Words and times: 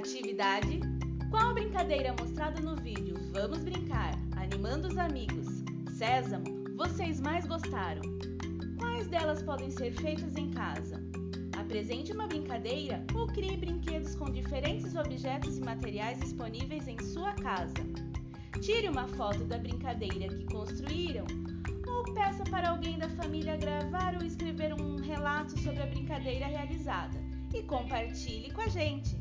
Atividade: 0.00 0.80
Qual 1.28 1.52
brincadeira 1.52 2.16
mostrada 2.18 2.58
no 2.62 2.74
vídeo 2.74 3.16
Vamos 3.34 3.58
Brincar, 3.58 4.14
animando 4.34 4.88
os 4.88 4.96
amigos, 4.96 5.46
Sésamo, 5.92 6.46
vocês 6.74 7.20
mais 7.20 7.44
gostaram? 7.44 8.00
Quais 8.78 9.08
delas 9.08 9.42
podem 9.42 9.70
ser 9.70 9.92
feitas 9.92 10.38
em 10.38 10.50
casa? 10.52 10.98
Apresente 11.54 12.12
uma 12.14 12.26
brincadeira 12.26 13.04
ou 13.14 13.26
crie 13.26 13.58
brinquedos 13.58 14.14
com 14.14 14.32
diferentes 14.32 14.96
objetos 14.96 15.58
e 15.58 15.60
materiais 15.60 16.18
disponíveis 16.18 16.88
em 16.88 16.98
sua 16.98 17.34
casa. 17.34 17.74
Tire 18.62 18.88
uma 18.88 19.06
foto 19.06 19.44
da 19.44 19.58
brincadeira 19.58 20.34
que 20.34 20.46
construíram 20.46 21.26
ou 21.86 22.14
peça 22.14 22.42
para 22.44 22.70
alguém 22.70 22.96
da 22.96 23.10
família 23.10 23.54
gravar 23.58 24.16
ou 24.18 24.24
escrever 24.24 24.72
um 24.80 24.96
relato 24.96 25.60
sobre 25.60 25.82
a 25.82 25.86
brincadeira 25.86 26.46
realizada 26.46 27.18
e 27.52 27.62
compartilhe 27.64 28.50
com 28.50 28.62
a 28.62 28.68
gente. 28.68 29.20